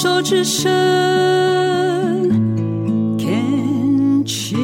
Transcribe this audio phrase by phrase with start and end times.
[0.00, 0.70] 手之伸
[3.18, 4.60] ，Can cheers。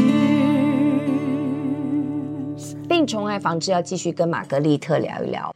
[2.89, 5.53] 病虫害防治要继续跟玛格丽特聊一聊。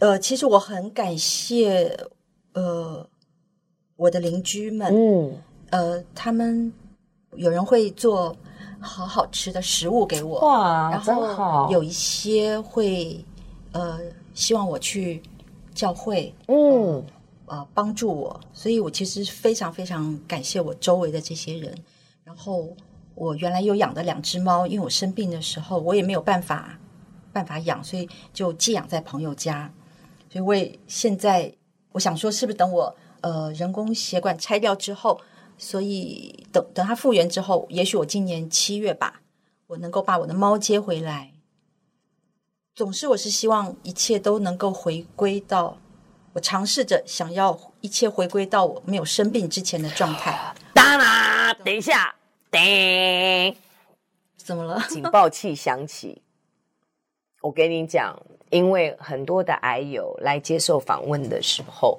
[0.00, 1.96] 呃，其实我很感谢
[2.54, 3.06] 呃
[3.94, 5.32] 我的邻居们，嗯，
[5.70, 6.72] 呃，他们
[7.36, 8.36] 有人会做
[8.80, 11.68] 好好吃的食物给我，哇，然真好。
[11.68, 13.24] 后有一些会
[13.70, 14.00] 呃
[14.34, 15.22] 希望我去
[15.72, 16.56] 教会，嗯。
[16.58, 17.04] 呃，
[17.74, 21.76] 帮助我，所以我其实非常非常感谢我周围的这些人。
[22.22, 22.76] 然后
[23.14, 26.78] 我原来有养的两只猫，因为我生病的时候我也没有办法
[27.32, 29.72] 办法养，所以就寄养在朋友家。
[30.30, 31.52] 所以我也现在
[31.90, 35.20] 我想说，是不是等我呃人工血管拆掉之后，
[35.58, 39.22] 所以等等它复原之后，也许我今年七月吧，
[39.66, 41.32] 我能够把我的猫接回来。
[42.76, 45.78] 总是我是希望一切都能够回归到。
[46.32, 50.54] 我尝试着想要一切回归到我没有生病之前的状态。
[50.72, 52.14] 当然，等一下，
[52.50, 53.56] 叮，
[54.36, 54.80] 怎么了？
[54.88, 56.22] 警报器响起。
[57.42, 58.16] 我跟你讲，
[58.50, 61.98] 因为很多的癌友来接受访问的时候，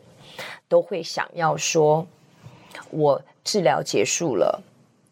[0.70, 2.08] 都会想要说：
[2.90, 4.64] 我治疗结束了，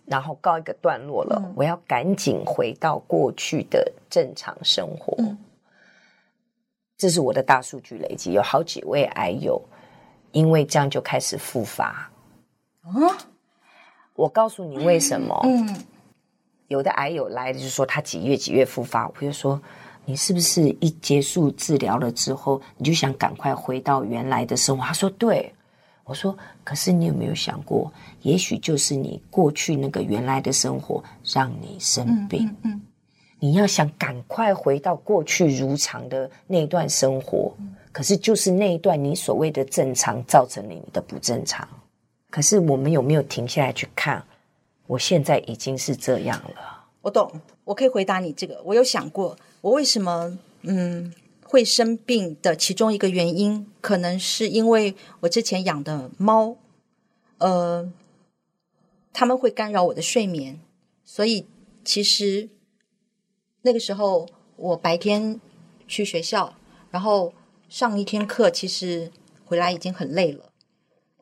[0.06, 5.14] 然后告一个段落了，嗯、我要赶紧回到过去的正常生活。
[5.18, 5.38] 嗯
[7.00, 9.60] 这是我的大数据累积，有好几位癌友，
[10.34, 12.12] 因为这样就开始复发。
[12.82, 12.92] 啊，
[14.16, 15.40] 我告诉你为什么？
[15.46, 15.76] 嗯，
[16.68, 19.60] 有的癌友来的就是说他几月几月复发，我就说
[20.04, 24.84] 你是不是一结束治疗了之后，你就想赶快回到原来的生活？
[24.84, 25.52] 他说对。
[26.04, 27.90] 我说可是你有没有想过，
[28.24, 32.46] 也许就是你过去那个原来的生活让你生病。
[32.64, 32.72] 嗯。
[32.72, 32.82] 嗯嗯
[33.42, 37.56] 你要想赶快回到过去如常的那段生活，
[37.92, 41.66] 可是就是那一段你所谓的正常，造成了你的不正常。
[42.30, 44.22] 可是我们有没有停下来去看？
[44.88, 46.86] 我现在已经是这样了。
[47.02, 47.32] 我懂，
[47.64, 48.62] 我可以回答你这个。
[48.66, 51.14] 我有想过，我为什么嗯
[51.44, 56.58] 会生病的其中一个原因，可能是因为我之前养的猫，
[57.38, 57.90] 呃，
[59.14, 60.60] 他们会干扰我的睡眠，
[61.06, 61.46] 所以
[61.86, 62.50] 其实。
[63.62, 65.40] 那个时候，我白天
[65.88, 66.54] 去学校，
[66.92, 67.34] 然后
[67.68, 69.12] 上一天课，其实
[69.46, 70.46] 回来已经很累了。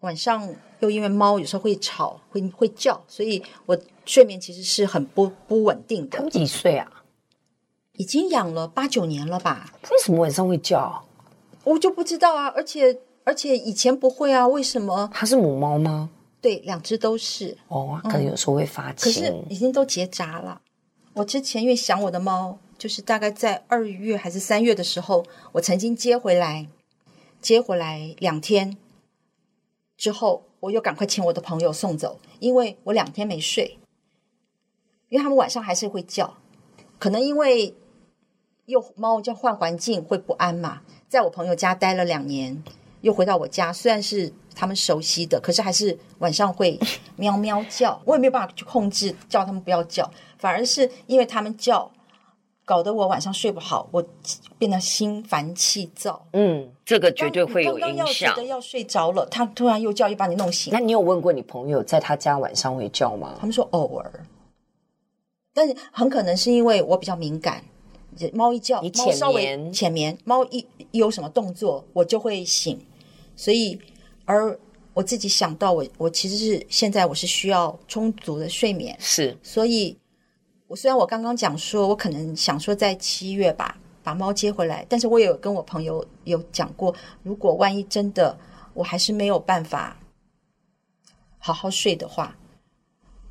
[0.02, 6.18] 晚上又因为猫有时候会吵，会会叫，所以我睡眠其实是很不不稳定的。
[6.18, 7.04] 他们几岁啊？
[7.94, 9.74] 已经养了八九年了吧？
[9.90, 11.04] 为什么晚上会叫？
[11.64, 12.46] 我就不知道啊。
[12.56, 15.10] 而且而且以前不会啊，为什么？
[15.12, 16.12] 它是母猫吗？
[16.40, 17.58] 对，两只都是。
[17.68, 19.12] 哦，可能有时候会发情。
[19.12, 20.62] 可是已经都结扎了。
[21.18, 26.68] 我之前因为想我的猫，就是大概在二月还是三月的时候，我曾经接回来，
[27.42, 28.78] 接回来两天
[29.98, 33.80] 之后，我又赶快请我的朋友送走，因为我两天没睡，
[35.10, 36.38] 因为他们晚上还是会叫，
[37.00, 37.74] 可能因为
[38.68, 42.64] 又猫叫换环境会不安嘛，在我朋友家待了两年，
[43.02, 46.80] 又回到我家，虽然是他们熟悉的，可是还是晚上会
[47.16, 50.10] 喵喵叫，我也没有办法去控制叫他们不要叫。
[50.40, 51.92] 反而是因为他们叫，
[52.66, 54.04] 搞得我晚上睡不好，我
[54.58, 56.26] 变得心烦气躁。
[56.34, 57.88] 嗯，这个绝对会有影响。
[57.88, 60.74] 刚刚要觉得要睡着了，他突然又叫，又把你弄醒。
[60.74, 63.36] 那你有问过你朋友，在他家晚上会叫吗？
[63.40, 64.26] 他们说偶尔，
[65.54, 67.64] 但是很可能是因为我比较敏感，
[68.34, 72.80] 猫一叫，你浅眠，猫稍微浅眠，猫一有什么动作，我就会醒。
[73.36, 73.80] 所以
[74.28, 74.56] 而。
[74.94, 79.96] 我自己想到我，我我其实是现在我是需要充足的睡眠，是，所以，
[80.66, 88.36] 我虽然我刚刚讲说，我可能想说在七月吧把猫接回来，但是我也有跟我朋友有讲过，如果万一真的
[88.74, 89.96] 我还是没有办法
[91.38, 92.36] 好好睡的话，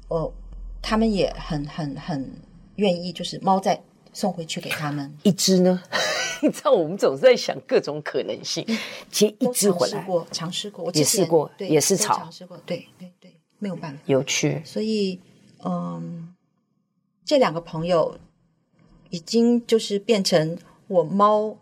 [0.06, 0.32] 我
[0.80, 2.32] 他们也很很很
[2.76, 3.82] 愿意，就是猫再
[4.12, 5.82] 送回去给他们一只呢。
[6.46, 8.64] 你 知道我们总是在想各种可能性，
[9.10, 14.62] 其实一直回来，尝试过，尝试过，我也试过，也是吵，尝试过，对对对，没有办法，有趣。
[14.64, 15.20] 所以，
[15.64, 16.34] 嗯，
[17.24, 18.16] 这两个朋友
[19.10, 20.56] 已经就是变成
[20.86, 21.56] 我猫。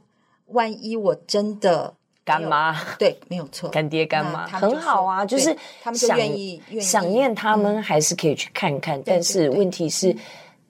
[0.49, 9.03] 万一我真的干妈，对，没有错，干爹干妈很好啊，就是他们就愿意想念他们，还是可以去看看。
[9.05, 10.15] 但是问题是。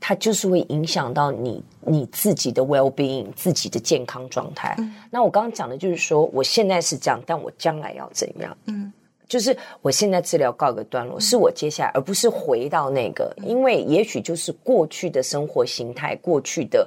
[0.06, 4.74] 它就是会影响到你你自己的 well being，自己的健康状态。
[4.76, 8.54] 嗯、那我刚刚讲的就是说，我现在是这样，但我将来要怎样？
[8.66, 8.92] 嗯，
[9.26, 16.86] 就是我现在治疗告一个段落，嗯、是我接下来，而不是回到那个，嗯、因为也许就是过去的生活形态、过去的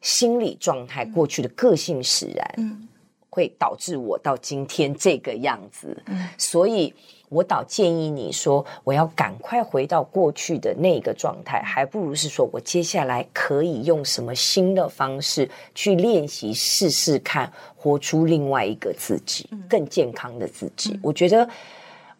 [0.00, 2.54] 心理状态、过去的个性使然。
[2.56, 2.88] 嗯，
[3.28, 6.02] 会导致我到今天这个样子。
[6.06, 6.94] 嗯，所以
[7.30, 20.92] 我倒建议你说，我要赶快回到过去的那个状态，还不如是说我接下来可以用什么新的方式去练习，试试看，活出另外一个自己，更健康的自己。
[20.92, 21.48] 嗯，我觉得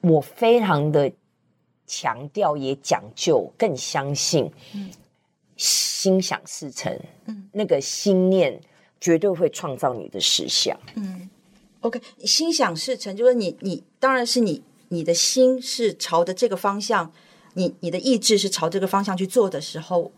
[0.00, 1.12] 我非常的
[1.86, 4.50] 强调，也讲究，更相信，
[5.56, 8.58] 心想事成，嗯，那个心念。
[9.02, 10.78] 绝对会创造你的实相。
[10.94, 11.30] 嗯
[11.80, 17.12] ，OK，心想事成，就是你，你当然是你，你的心是朝着这个方向，
[17.54, 20.12] 你你的意志是朝这个方向去做的时候，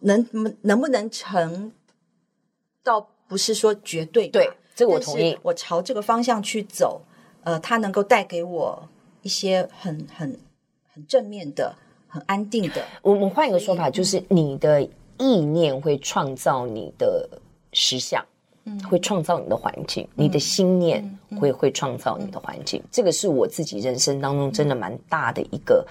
[0.00, 0.26] 能
[0.62, 1.72] 能不能成，
[2.82, 5.36] 倒不是说绝对，对，这个我同意。
[5.42, 7.02] 我朝这个方向去走，
[7.42, 8.88] 呃，它能够带给我
[9.22, 10.38] 一些很很
[10.92, 11.76] 很正面的、
[12.08, 12.86] 很安定的。
[13.02, 14.82] 我我换一个说法，就是你的
[15.18, 17.28] 意念会创造你的。
[17.76, 18.24] 实相，
[18.88, 21.02] 会创造你的环境，嗯、你的心念
[21.38, 25.86] 会、嗯、会创造你的环境，嗯、这个是我自己人生当中真的蛮大的一个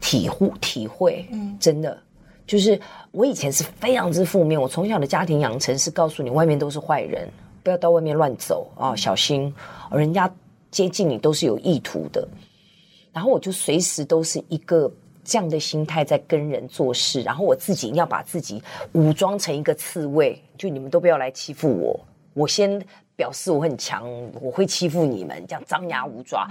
[0.00, 1.26] 体会体会。
[1.32, 1.98] 嗯，真的。
[2.46, 2.80] 就是
[3.10, 7.28] 我以前是非常之负面，我从小的家庭养成是告诉你外面都是坏人，
[7.62, 9.52] 不要到外面乱走啊、哦，小心，
[9.90, 10.32] 人家
[10.70, 12.28] 接近你都是有意图的，
[13.12, 14.90] 然后我就随时都是一个。
[15.26, 18.62] 这样的心态在跟人做事，然后我自己要把自己
[18.92, 22.00] 武装成一个刺猬，就你们都不要来欺负我，
[22.32, 22.80] 我先
[23.16, 24.08] 表示我很强，
[24.40, 26.48] 我会欺负你们，这样张牙舞爪，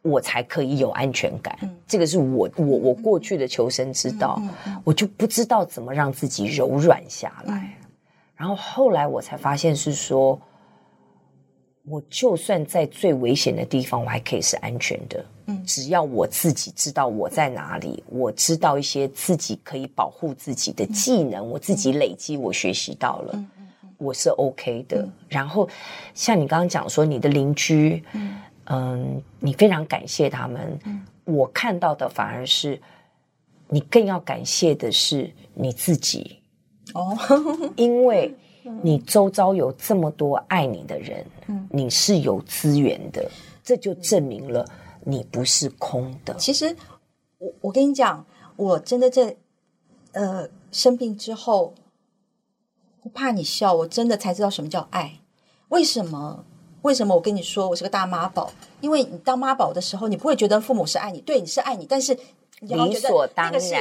[0.00, 1.54] 我才可以有安全感。
[1.86, 4.40] 这个是我我我过去的求生之道，
[4.82, 7.76] 我就不知道怎么让自己柔软下来，
[8.36, 10.40] 然后后来我才发现是说，
[11.88, 15.24] 我就算在最危险的地方，我还可以是安全的。
[15.46, 23.44] 嗯，只要我自己知道我在哪里，我知道一些自己可以保护自己的技能，我自己累积，我学习到了，
[23.98, 25.08] 我是 OK 的。
[25.28, 25.68] 然后，
[26.12, 28.02] 像你刚刚讲说，你的邻居，
[28.66, 30.78] 嗯，你非常感谢他们。
[31.24, 32.80] 我看到的反而是，
[33.68, 36.40] 你更要感谢的是你自己
[36.94, 37.16] 哦，
[37.76, 38.34] 因为
[38.82, 41.24] 你周遭有这么多爱你的人，
[41.70, 43.30] 你是有资源的，
[43.62, 44.64] 这就证明了。
[45.04, 46.34] 你不是空的。
[46.34, 46.76] 其实，
[47.38, 48.26] 我我跟你讲，
[48.56, 49.36] 我真的在
[50.12, 51.74] 呃生病之后，
[53.00, 55.20] 不怕你笑，我真的才知道什么叫爱。
[55.68, 56.44] 为什么？
[56.82, 58.52] 为什么我跟你说我是个大妈宝？
[58.80, 62.16] 因为你当妈宝的时候，你不会觉得父母是爱你，对，你是爱你，但是
[62.60, 63.74] 你要觉得那个是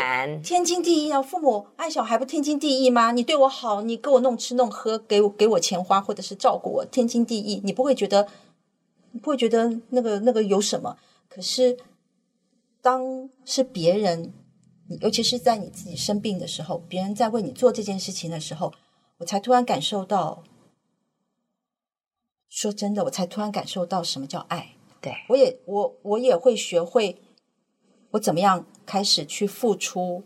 [0.44, 1.22] 天经地义啊。
[1.22, 3.12] 父母爱小孩不天经地义吗？
[3.14, 7.62] 你对我好，你给我弄吃弄喝，给我给我钱花，或者是照顾我，天经地义。
[7.64, 8.28] 你不会觉得，
[9.12, 10.98] 你不会觉得那个那个有什么？
[11.30, 11.78] 可是，
[12.82, 14.34] 当是别人，
[15.00, 18.74] 尤其是在你自己生病的时候，别人在为你做这件事情的时候，
[19.20, 20.44] 我才突然感受到，
[22.50, 24.76] 说真的，我才突然感受到什么叫爱。
[25.02, 27.22] 对，我也我我也会学会，
[28.16, 30.24] 我怎么样开始去付出。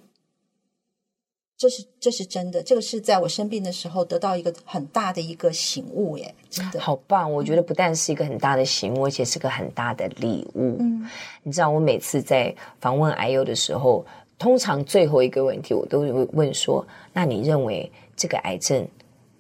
[1.57, 7.30] 这是这是真的，这个是在我生病的时候得到一个很大的一个醒悟耶，真的好棒！
[7.30, 10.77] 我觉得不但是一个很大的醒悟，而且是个很大的礼物。
[10.80, 11.06] 嗯，
[11.44, 14.06] 你知道，我每次在访问 I U 的时候，
[14.38, 18.88] 通常最后一个问题，我都会问说：“那你认为这个癌症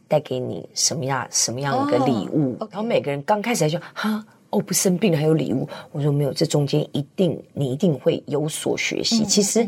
[0.09, 2.69] 带给你什么样什么样一个礼物？” oh.
[2.73, 9.23] 然后每个人刚开始还说：“哈，哦，不生病了还有礼物。”我说：“没有，这中间一定你一定会有所学习。
[9.23, 9.67] 嗯”其实。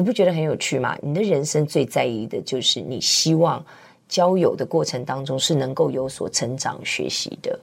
[0.00, 0.96] 你不觉得很有趣吗？
[1.02, 3.60] 你的人生最在意的就是你希望
[4.06, 7.58] 交友的过程当中是能够有所成长学习的。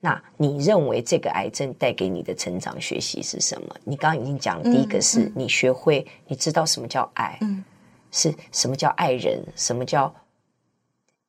[0.00, 3.76] 那你认为这个癌症带给你的成长学习是什么？
[3.84, 7.62] 你刚刚已经讲了，第一个是你学会，你知道什么叫爱，嗯，
[8.10, 10.10] 是什么叫爱人，什么叫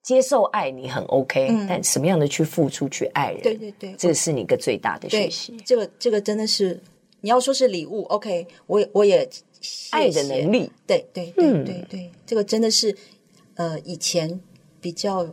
[0.06, 5.58] 接受爱，你很 OK，嗯，但什么样的去付出去爱人，对对对，这个是你一个最大的学习。
[5.66, 6.80] 这个这个真的是
[7.22, 9.28] 你要说是礼物，OK，我也我也。
[9.62, 12.96] 谢谢爱的能力，对对对对对，对、嗯，这个真的是
[13.56, 14.40] 呃以前
[14.80, 15.28] 比较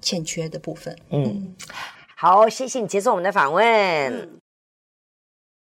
[0.00, 0.96] 欠缺的部分。
[1.10, 1.52] 嗯，
[2.14, 3.64] 好，谢谢你接受我们的访问。
[3.64, 4.38] 嗯